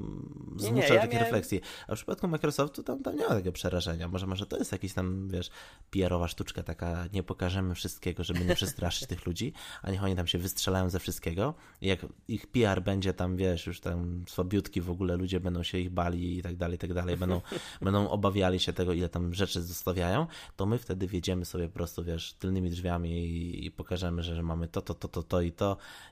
[0.56, 1.24] zmusza ja takie miałem...
[1.24, 1.60] refleksje.
[1.88, 4.08] A w przypadku Microsoftu tam, tam nie ma takiego przerażenia.
[4.08, 5.50] Może, może to jest jakiś tam, wiesz,
[5.90, 10.26] PR-owa sztuczka taka, nie pokażemy wszystkiego, żeby nie przestraszyć tych ludzi, a niech oni tam
[10.26, 11.54] się wystrzelają ze wszystkiego.
[11.80, 15.78] I jak ich PR będzie tam, wiesz, już tam słabiutki w ogóle, ludzie będą się
[15.78, 17.40] ich bali i tak dalej, i tak dalej, będą,
[17.82, 22.04] będą obawiali się tego, ile tam rzeczy zostawiają, to my wtedy wjedziemy sobie po prostu,
[22.04, 25.52] wiesz, tylnymi drzwiami i, i pokażemy, że, że mamy to, to, to, to, to i
[25.52, 25.65] to,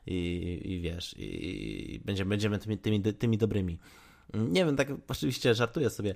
[0.06, 3.78] i, i wiesz, i, i będziemy, będziemy tymi, tymi, tymi dobrymi.
[4.34, 6.14] Nie wiem, tak oczywiście żartuję sobie,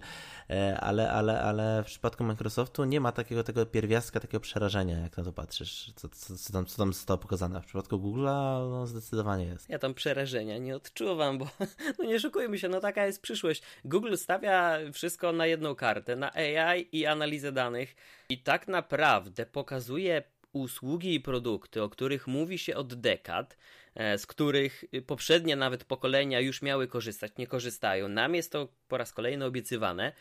[0.50, 5.16] e, ale, ale, ale w przypadku Microsoftu nie ma takiego tego pierwiastka, takiego przerażenia, jak
[5.16, 7.62] na to patrzysz, co, co, co, tam, co tam zostało pokazane.
[7.62, 9.70] W przypadku Google'a no, zdecydowanie jest.
[9.70, 11.48] Ja tam przerażenia nie odczuwam, bo
[11.98, 13.62] no nie szukujmy się, no taka jest przyszłość.
[13.84, 17.94] Google stawia wszystko na jedną kartę, na AI i analizę danych
[18.28, 23.56] i tak naprawdę pokazuje usługi i produkty, o których mówi się od dekad,
[23.94, 28.08] e, z których poprzednie nawet pokolenia już miały korzystać, nie korzystają.
[28.08, 30.12] Nam jest to po raz kolejny obiecywane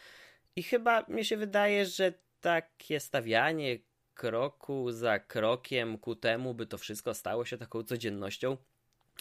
[0.56, 3.80] i chyba mi się wydaje, że takie stawianie
[4.13, 8.58] kroku za krokiem ku temu, by to wszystko stało się taką codziennością,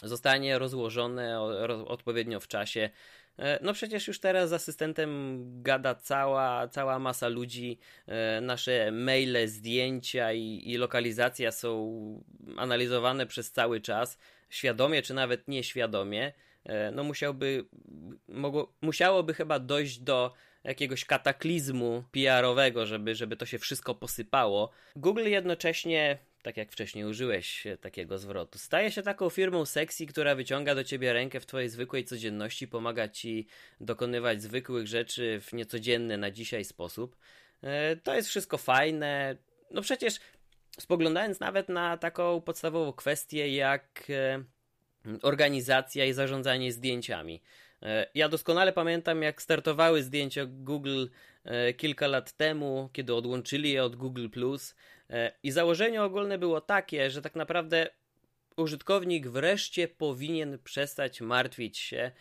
[0.03, 1.41] zostanie rozłożone
[1.85, 2.89] odpowiednio w czasie
[3.61, 7.79] no przecież już teraz z asystentem gada cała, cała masa ludzi.
[8.07, 12.23] E, nasze maile, zdjęcia i, i lokalizacja są
[12.57, 14.17] analizowane przez cały czas,
[14.49, 16.33] świadomie czy nawet nieświadomie.
[16.65, 17.65] E, no musiałby,
[18.27, 24.71] mogło, musiałoby chyba dojść do jakiegoś kataklizmu PR-owego, żeby, żeby to się wszystko posypało.
[24.95, 28.59] Google jednocześnie tak jak wcześniej użyłeś takiego zwrotu.
[28.59, 33.07] Staje się taką firmą sexy, która wyciąga do ciebie rękę w twojej zwykłej codzienności, pomaga
[33.07, 33.47] ci
[33.81, 37.17] dokonywać zwykłych rzeczy w niecodzienny na dzisiaj sposób.
[37.61, 39.37] E, to jest wszystko fajne.
[39.71, 40.19] No przecież
[40.79, 44.43] spoglądając nawet na taką podstawową kwestię jak e,
[45.21, 47.41] organizacja i zarządzanie zdjęciami.
[47.81, 51.05] E, ja doskonale pamiętam, jak startowały zdjęcia Google
[51.43, 54.29] e, kilka lat temu, kiedy odłączyli je od Google
[55.43, 57.89] i założenie ogólne było takie, że tak naprawdę
[58.57, 62.11] użytkownik wreszcie powinien przestać martwić się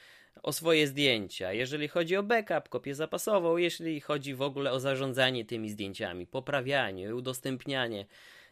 [0.42, 5.44] o swoje zdjęcia, jeżeli chodzi o backup, kopię zapasową, jeśli chodzi w ogóle o zarządzanie
[5.44, 8.06] tymi zdjęciami, poprawianie, udostępnianie.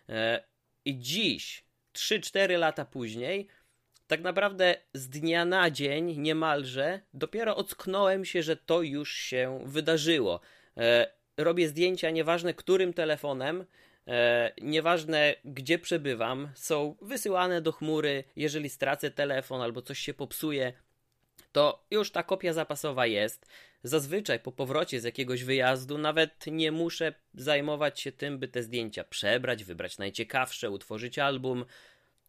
[0.09, 0.45] E,
[0.85, 3.49] I dziś, 3-4 lata później,
[4.07, 10.41] tak naprawdę z dnia na dzień niemalże dopiero ocknąłem się, że to już się wydarzyło.
[10.77, 13.65] E, robię zdjęcia, nieważne którym telefonem,
[14.09, 18.25] E, nieważne gdzie przebywam, są wysyłane do chmury.
[18.37, 20.73] Jeżeli stracę telefon albo coś się popsuje,
[21.53, 23.47] to już ta kopia zapasowa jest.
[23.83, 29.05] Zazwyczaj po powrocie z jakiegoś wyjazdu nawet nie muszę zajmować się tym, by te zdjęcia
[29.05, 31.65] przebrać, wybrać najciekawsze, utworzyć album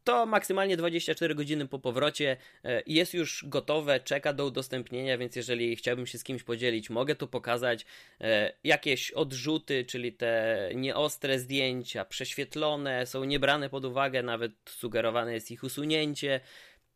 [0.06, 5.76] to maksymalnie 24 godziny po powrocie e, jest już gotowe, czeka do udostępnienia, więc jeżeli
[5.76, 7.86] chciałbym się z kimś podzielić, mogę tu pokazać
[8.22, 15.52] e, jakieś odrzuty, czyli te nieostre zdjęcia, prześwietlone, są niebrane pod uwagę, nawet sugerowane jest
[15.52, 16.40] ich usunięcie.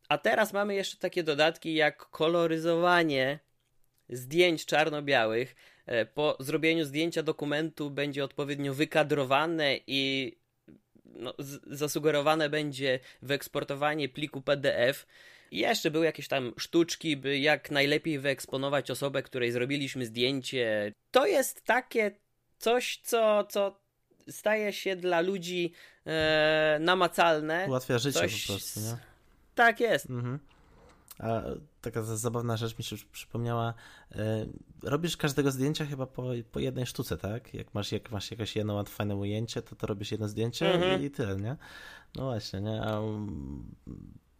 [0.08, 3.38] A teraz mamy jeszcze takie dodatki jak koloryzowanie
[4.08, 5.56] zdjęć czarno-białych.
[5.86, 10.39] E, po zrobieniu zdjęcia dokumentu będzie odpowiednio wykadrowane i
[11.10, 11.34] no,
[11.66, 15.06] zasugerowane będzie wyeksportowanie pliku PDF.
[15.50, 20.92] I jeszcze były jakieś tam sztuczki, by jak najlepiej wyeksponować osobę, której zrobiliśmy zdjęcie.
[21.10, 22.10] To jest takie
[22.58, 23.80] coś, co, co
[24.28, 25.72] staje się dla ludzi
[26.06, 27.64] e, namacalne.
[27.68, 28.46] Ułatwia życie coś...
[28.46, 28.96] po prostu, nie?
[29.54, 30.10] Tak jest.
[30.10, 30.38] Mhm.
[31.20, 31.42] A
[31.80, 33.74] taka zabawna rzecz mi się przypomniała.
[34.12, 34.46] E,
[34.82, 37.54] robisz każdego zdjęcia chyba po, po jednej sztuce, tak?
[37.54, 41.02] Jak masz, jak masz jakieś jedno fajne ujęcie, to to robisz jedno zdjęcie mhm.
[41.02, 41.56] i tyle, nie?
[42.16, 42.82] No właśnie, nie?
[42.82, 43.74] A mm,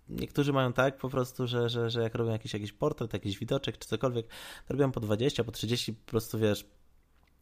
[0.09, 3.79] niektórzy mają tak po prostu, że, że, że jak robią jakiś, jakiś portret, jakiś widoczek
[3.79, 4.27] czy cokolwiek,
[4.67, 6.67] to robią po 20, po 30, po prostu wiesz,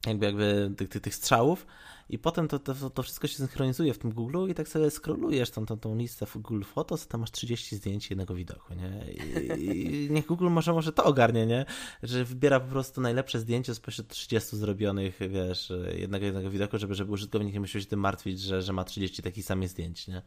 [0.06, 1.66] jakby, jakby tych, tych, tych strzałów
[2.10, 5.50] i potem to, to, to wszystko się synchronizuje w tym Google i tak sobie scrollujesz
[5.50, 9.12] tą, tą, tą listę w Google Photos, tam masz 30 zdjęć jednego widoku, nie?
[9.12, 11.64] I, i niech Google może, może to ogarnie, nie?
[12.02, 17.12] Że wybiera po prostu najlepsze zdjęcie spośród 30 zrobionych, wiesz, jednego, jednego widoku, żeby, żeby
[17.12, 20.22] użytkownik nie musiał się tym martwić, że, że ma 30 takich samych zdjęć, nie?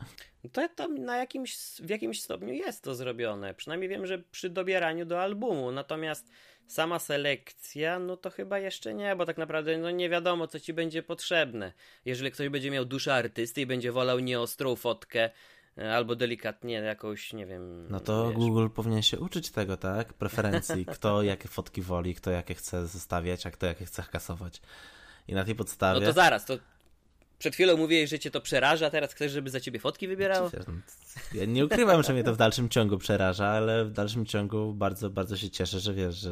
[0.52, 3.54] To tam na jakimś, w jakimś stopniu jest to zrobione.
[3.54, 5.72] Przynajmniej wiem, że przy dobieraniu do albumu.
[5.72, 6.30] Natomiast
[6.72, 10.74] sama selekcja, no to chyba jeszcze nie, bo tak naprawdę no nie wiadomo, co ci
[10.74, 11.74] będzie potrzebne.
[12.06, 15.30] Jeżeli ktoś będzie miał duszę artysty i będzie wolał nieostrą fotkę,
[15.78, 17.88] e, albo delikatnie jakąś, nie wiem.
[17.90, 18.36] No to wiesz.
[18.36, 20.14] Google powinien się uczyć tego, tak?
[20.14, 24.62] Preferencji, kto jakie fotki woli, kto jakie chce zostawiać, a kto jakie chce kasować.
[25.28, 26.00] I na tej podstawie.
[26.00, 26.58] No to zaraz, to
[27.42, 30.52] przed chwilą mówiłeś, że cię to przeraża, teraz chcesz, żeby za ciebie fotki wybierało?
[31.34, 35.10] Ja nie ukrywam, że mnie to w dalszym ciągu przeraża, ale w dalszym ciągu bardzo,
[35.10, 36.32] bardzo się cieszę, że wiesz, że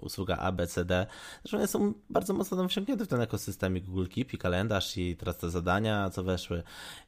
[0.00, 1.06] usługa ABCD,
[1.44, 4.96] że one są bardzo mocno tam wsiąknięte w ten ekosystem i Google Keep, i kalendarz,
[4.96, 6.62] i teraz te zadania, co weszły,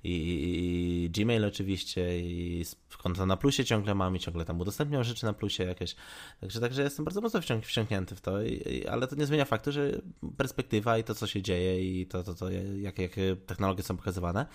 [0.05, 2.65] i, i, i Gmail oczywiście, i
[3.03, 5.97] konto na plusie ciągle mam i ciągle tam udostępniam rzeczy na plusie jakieś.
[6.41, 10.01] Także, także jestem bardzo mocno wsiąknięty w to, i, ale to nie zmienia faktu, że
[10.37, 14.47] perspektywa i to, co się dzieje, i to, to, to jakie, jakie technologie są pokazywane,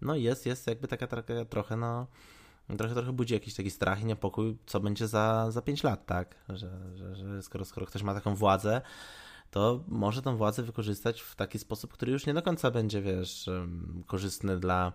[0.00, 2.06] no jest, jest jakby taka, taka trochę, no
[2.78, 6.34] trochę, trochę budzi jakiś taki strach i niepokój, co będzie za, za 5 lat, tak?
[6.48, 8.80] Że, że, że skoro, skoro ktoś ma taką władzę,
[9.50, 13.50] to może tą władzę wykorzystać w taki sposób, który już nie do końca będzie, wiesz,
[14.06, 14.92] korzystny dla,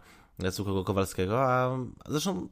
[0.49, 2.49] zwykłego Kowalskiego, a zresztą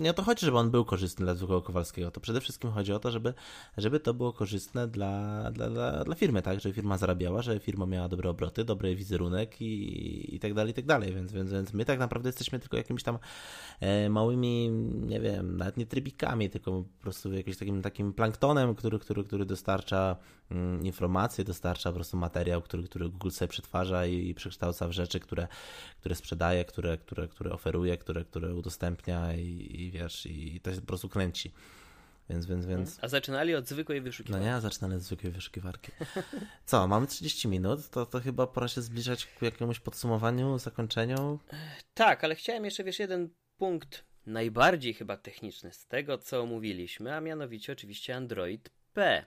[0.00, 2.10] nie o to chodzi, żeby on był korzystny dla zwykłego Kowalskiego.
[2.10, 3.34] To przede wszystkim chodzi o to, żeby,
[3.76, 6.60] żeby to było korzystne dla, dla, dla, dla firmy, tak?
[6.60, 10.74] Żeby firma zarabiała, żeby firma miała dobre obroty, dobry wizerunek i, i tak dalej, i
[10.74, 11.14] tak dalej.
[11.14, 13.18] Więc, więc, więc my tak naprawdę jesteśmy tylko jakimiś tam
[13.80, 14.70] e, małymi,
[15.06, 19.44] nie wiem, nawet nie trybikami, tylko po prostu jakimś takim, takim planktonem, który, który, który
[19.44, 20.16] dostarcza
[20.82, 25.20] informacje, dostarcza po prostu materiał, który, który Google sobie przetwarza i, i przekształca w rzeczy,
[25.20, 25.48] które,
[26.00, 30.80] które sprzedaje, które, które, które oferuje, które, które udostępnia i i wiesz, i to się
[30.80, 31.52] po prostu kręci.
[32.30, 32.98] Więc, więc, więc...
[33.02, 34.46] A zaczynali od zwykłej wyszukiwarki.
[34.46, 35.92] No nie, zaczynali od zwykłej wyszukiwarki.
[36.66, 41.38] Co, mamy 30 minut, to, to chyba pora się zbliżać ku jakiemuś podsumowaniu, zakończeniu.
[41.94, 47.20] Tak, ale chciałem jeszcze, wiesz, jeden punkt najbardziej chyba techniczny z tego, co omówiliśmy, a
[47.20, 49.24] mianowicie oczywiście Android P,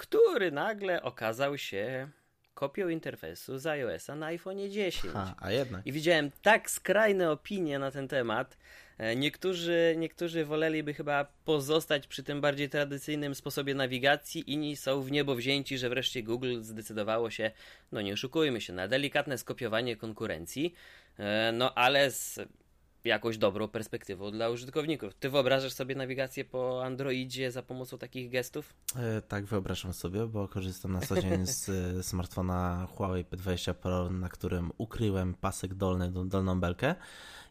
[0.00, 2.08] który nagle okazał się
[2.54, 5.12] kopią interfejsu z iOS-a na iPhone 10.
[5.12, 5.86] Ha, a jednak.
[5.86, 8.56] I widziałem tak skrajne opinie na ten temat,
[9.00, 15.10] E, niektórzy, niektórzy woleliby chyba pozostać przy tym bardziej tradycyjnym sposobie nawigacji, inni są w
[15.10, 17.50] niebo wzięci, że wreszcie Google zdecydowało się,
[17.92, 20.74] no nie oszukujmy się, na delikatne skopiowanie konkurencji.
[21.52, 22.40] no ale z
[23.04, 25.14] jakąś dobrą perspektywą dla użytkowników.
[25.14, 28.74] Ty wyobrażasz sobie nawigację po Androidzie za pomocą takich gestów?
[28.96, 34.10] E, tak, wyobrażam sobie, bo korzystam na co dzień z e, smartfona Huawei P20 Pro,
[34.10, 36.94] na którym ukryłem pasek dolny, dolną belkę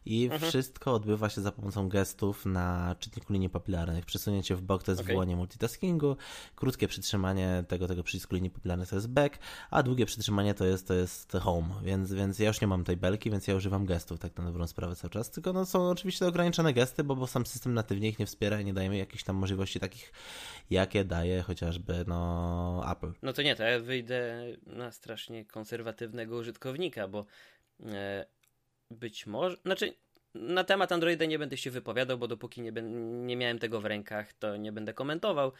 [0.04, 0.50] i mhm.
[0.50, 4.04] wszystko odbywa się za pomocą gestów na czytniku linii papilarnych.
[4.04, 5.08] Przesunięcie w bok to jest okay.
[5.08, 6.16] wywołanie multitaskingu,
[6.54, 9.38] krótkie przytrzymanie tego, tego przycisku linii papilarnych to jest back,
[9.70, 12.96] a długie przytrzymanie to jest, to jest home, więc, więc ja już nie mam tej
[12.96, 16.26] belki, więc ja używam gestów tak na dobrą sprawę cały czas, tylko no, są oczywiście
[16.26, 19.24] ograniczone gesty, bo, bo sam system natywnie ich nie wspiera i nie daje mi jakichś
[19.24, 20.12] tam możliwości takich,
[20.70, 23.12] jakie daje chociażby no Apple.
[23.22, 27.26] No to nie, to ja wyjdę na strasznie konserwatywnego użytkownika, bo
[27.86, 28.26] e,
[28.90, 29.94] być może, znaczy
[30.34, 32.72] na temat Androida nie będę się wypowiadał, bo dopóki nie,
[33.26, 35.52] nie miałem tego w rękach, to nie będę komentował.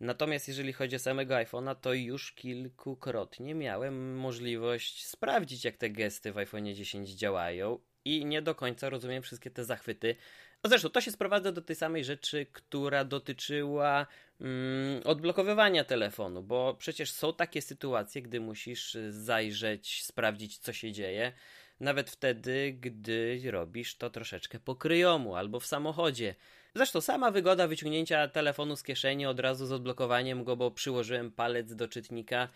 [0.00, 6.32] Natomiast jeżeli chodzi o samego iPhone'a, to już kilkukrotnie miałem możliwość sprawdzić, jak te gesty
[6.32, 10.16] w iPhone 10 działają i nie do końca rozumiem wszystkie te zachwyty.
[10.64, 14.06] Zresztą to się sprowadza do tej samej rzeczy, która dotyczyła
[14.40, 21.32] mm, odblokowywania telefonu, bo przecież są takie sytuacje, gdy musisz zajrzeć, sprawdzić, co się dzieje
[21.80, 26.34] nawet wtedy, gdy robisz to troszeczkę po kryjomu albo w samochodzie.
[26.74, 31.74] Zresztą sama wygoda wyciągnięcia telefonu z kieszeni od razu z odblokowaniem go, bo przyłożyłem palec
[31.74, 32.48] do czytnika,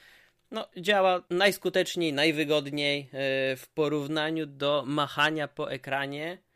[0.50, 3.10] no, działa najskuteczniej, najwygodniej yy,
[3.56, 6.47] w porównaniu do machania po ekranie E,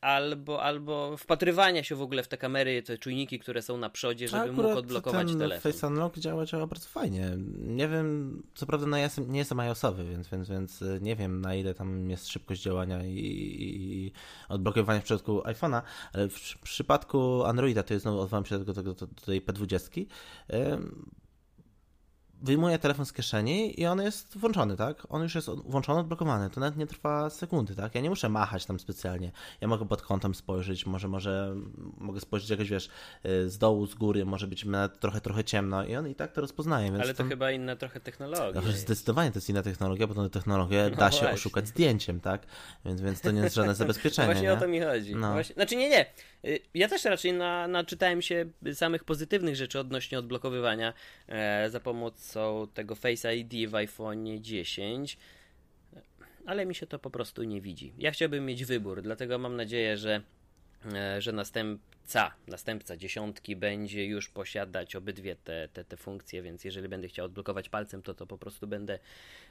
[0.00, 4.28] albo, albo wpatrywania się w ogóle w te kamery, te czujniki, które są na przodzie,
[4.28, 5.72] żeby mógł odblokować ten telefon.
[5.72, 7.36] Face Unlock działa, działa bardzo fajnie.
[7.58, 11.16] Nie wiem, co prawda no ja jestem, nie jestem iOSowy, więc, więc, więc e, nie
[11.16, 14.12] wiem na ile tam jest szybkość działania i, i
[14.48, 18.74] odblokowywania w przypadku iPhone'a, ale w, w, przypadku Androida, to jest znowu odwołam się do,
[18.74, 20.06] tego, do, do tej P20,
[22.44, 25.06] wyjmuję telefon z kieszeni i on jest włączony, tak?
[25.08, 26.50] On już jest włączony, odblokowany.
[26.50, 27.94] To nawet nie trwa sekundy, tak?
[27.94, 29.32] Ja nie muszę machać tam specjalnie.
[29.60, 31.56] Ja mogę pod kątem spojrzeć, może, może
[31.98, 32.88] mogę spojrzeć jakoś, wiesz,
[33.26, 34.66] y, z dołu, z góry, może być
[35.00, 36.92] trochę, trochę ciemno i on i tak to rozpoznaje.
[36.94, 37.28] Ale to tam...
[37.28, 38.60] chyba inna trochę technologia.
[38.60, 41.34] No, zdecydowanie to jest inna technologia, bo tę technologię no da się właśnie.
[41.34, 42.46] oszukać zdjęciem, tak?
[42.84, 44.26] Więc, więc to nie jest żadne zabezpieczenie.
[44.26, 44.52] właśnie nie?
[44.52, 45.16] o to mi chodzi.
[45.16, 45.32] No.
[45.32, 45.54] Właśnie...
[45.54, 46.06] Znaczy nie, nie.
[46.44, 50.92] Y, ja też raczej na, naczytałem się samych pozytywnych rzeczy odnośnie odblokowywania
[51.28, 52.33] e, za pomocą
[52.74, 55.18] tego Face ID w iPhone 10,
[56.46, 57.92] ale mi się to po prostu nie widzi.
[57.98, 60.22] Ja chciałbym mieć wybór, dlatego mam nadzieję, że,
[60.92, 66.88] e, że następca, następca dziesiątki będzie już posiadać obydwie te, te, te funkcje, więc jeżeli
[66.88, 68.98] będę chciał odblokować palcem, to to po prostu będę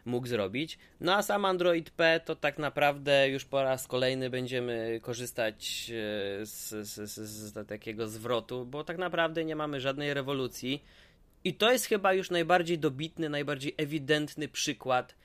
[0.06, 0.78] mógł zrobić.
[1.00, 6.46] No a sam Android P to tak naprawdę już po raz kolejny będziemy korzystać e,
[6.46, 10.84] z, z, z, z takiego zwrotu, bo tak naprawdę nie mamy żadnej rewolucji.
[11.44, 15.16] I to jest chyba już najbardziej dobitny, najbardziej ewidentny przykład,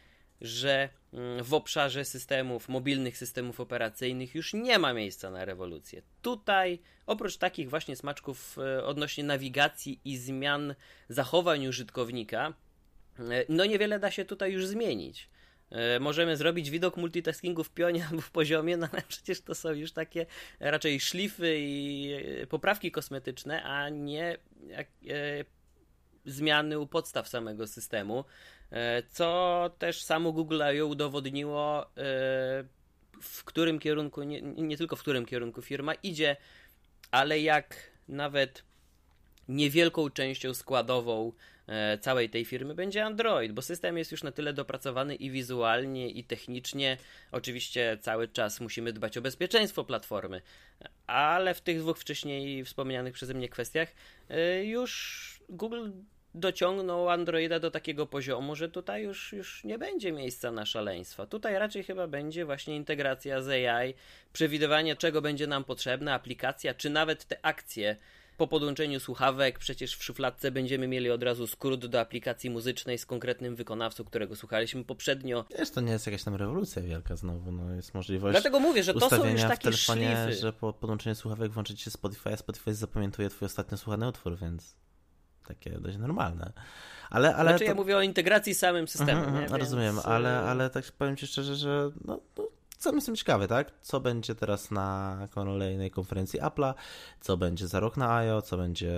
[0.40, 6.02] że mm, w obszarze systemów, mobilnych systemów operacyjnych już nie ma miejsca na rewolucję.
[6.22, 10.74] Tutaj, oprócz takich właśnie smaczków e, odnośnie nawigacji i zmian
[11.08, 12.54] zachowań użytkownika,
[13.18, 15.28] E, no niewiele da się tutaj już zmienić.
[15.70, 19.72] E, możemy zrobić widok multitaskingu w pionie albo w poziomie, no ale przecież to są
[19.72, 20.26] już takie
[20.60, 22.16] raczej szlify i
[22.48, 24.38] poprawki kosmetyczne, a nie
[26.30, 28.24] zmiany u podstaw samego systemu.
[29.10, 30.86] Co też samo Google I.O.
[30.86, 31.86] udowodniło,
[33.22, 36.36] w którym kierunku, nie, nie tylko w którym kierunku firma idzie,
[37.10, 37.76] ale jak
[38.08, 38.62] nawet
[39.48, 41.32] niewielką częścią składową
[41.68, 46.10] E, całej tej firmy będzie Android, bo system jest już na tyle dopracowany i wizualnie,
[46.10, 46.96] i technicznie.
[47.32, 50.42] Oczywiście cały czas musimy dbać o bezpieczeństwo platformy,
[51.06, 53.88] ale w tych dwóch wcześniej wspomnianych przeze mnie kwestiach
[54.28, 55.90] e, już Google
[56.34, 61.26] dociągnął Androida do takiego poziomu, że tutaj już, już nie będzie miejsca na szaleństwa.
[61.26, 63.94] Tutaj raczej chyba będzie właśnie integracja z AI,
[64.32, 67.96] przewidywanie czego będzie nam potrzebna, aplikacja, czy nawet te akcje
[68.38, 73.06] po podłączeniu słuchawek przecież w szufladce będziemy mieli od razu skrót do aplikacji muzycznej z
[73.06, 75.44] konkretnym wykonawcą, którego słuchaliśmy poprzednio.
[75.58, 78.94] Wiesz, to nie jest jakaś tam rewolucja wielka znowu, no jest możliwość Dlatego mówię, że
[78.94, 80.40] to są już takie w telefonie, szlify.
[80.40, 84.76] że po podłączeniu słuchawek włączyć się Spotify, a Spotify zapamiętuje twój ostatnio słuchany utwór, więc
[85.48, 86.52] takie dość normalne.
[87.10, 87.70] Ale, ale znaczy to...
[87.70, 89.24] ja mówię o integracji z samym systemem.
[89.24, 90.06] Mm, mm, rozumiem, więc...
[90.06, 93.72] ale, ale tak powiem Ci szczerze, że no, no sam jestem ciekawy, tak?
[93.82, 96.74] Co będzie teraz na kolejnej konferencji Apple'a,
[97.20, 98.92] co będzie za rok na I.O., co będzie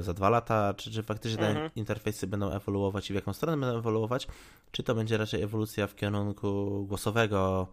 [0.00, 1.70] za dwa lata, czy, czy faktycznie mhm.
[1.70, 4.28] te interfejsy będą ewoluować i w jaką stronę będą ewoluować,
[4.72, 7.66] czy to będzie raczej ewolucja w kierunku głosowego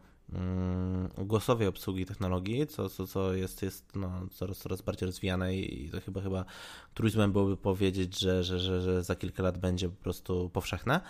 [1.18, 6.02] głosowej obsługi technologii, co, co, co jest, jest no, coraz, coraz bardziej rozwijane i to
[6.02, 6.46] chyba chyba
[6.94, 11.02] truizmem byłoby powiedzieć, że, że, że, że za kilka lat będzie po prostu powszechne.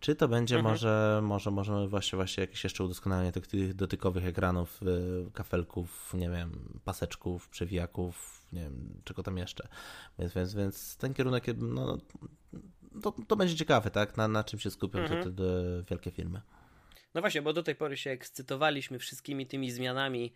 [0.00, 0.72] Czy to będzie mhm.
[0.72, 6.30] może, może, może właśnie, właśnie jakieś jeszcze udoskonalenie tych, tych dotykowych ekranów, y, kafelków, nie
[6.30, 9.68] wiem, paseczków, przewijaków, nie wiem, czego tam jeszcze.
[10.18, 11.98] Więc, więc, więc ten kierunek, no,
[13.02, 14.16] to, to będzie ciekawe, tak?
[14.16, 15.24] Na, na czym się skupią mhm.
[15.24, 15.42] te, te
[15.90, 16.40] wielkie firmy.
[17.14, 20.34] No właśnie, bo do tej pory się ekscytowaliśmy wszystkimi tymi zmianami,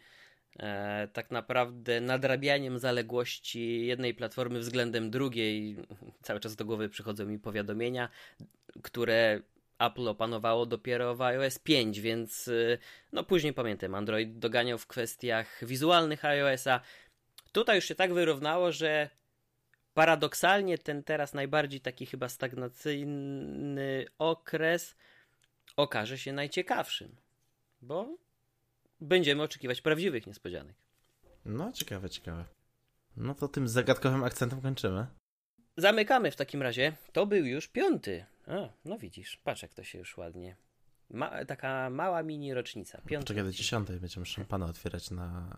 [0.58, 5.76] e, tak naprawdę nadrabianiem zaległości jednej platformy względem drugiej.
[6.22, 8.08] Cały czas do głowy przychodzą mi powiadomienia,
[8.82, 9.40] które
[9.78, 12.78] Apple opanowało dopiero w iOS 5, więc e,
[13.12, 16.80] no później pamiętam, Android doganiał w kwestiach wizualnych iOS-a.
[17.52, 19.10] Tutaj już się tak wyrównało, że
[19.94, 24.96] paradoksalnie ten teraz najbardziej taki chyba stagnacyjny okres
[25.76, 27.16] okaże się najciekawszym,
[27.82, 28.16] bo
[29.00, 30.76] będziemy oczekiwać prawdziwych niespodzianek.
[31.44, 32.44] No, ciekawe, ciekawe.
[33.16, 35.06] No to tym zagadkowym akcentem kończymy.
[35.76, 36.92] Zamykamy w takim razie.
[37.12, 38.24] To był już piąty.
[38.46, 40.56] A, no widzisz, patrz jak to się już ładnie.
[41.10, 43.00] Ma, taka mała mini rocznica.
[43.06, 43.26] Piąty.
[43.26, 45.56] Czekaj do dziesiątej będziemy szampana otwierać na,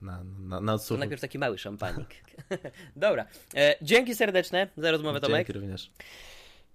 [0.00, 2.08] na, na, na To najpierw taki mały szampanik.
[2.96, 3.26] Dobra.
[3.54, 5.46] E, dzięki serdeczne za rozmowę, Tomek.
[5.46, 5.90] Dzięki również.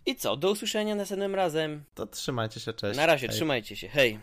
[0.05, 1.83] I co, do usłyszenia następnym razem.
[1.95, 2.97] To trzymajcie się, cześć.
[2.97, 3.35] Na razie, Hej.
[3.35, 3.87] trzymajcie się.
[3.87, 4.19] Hej.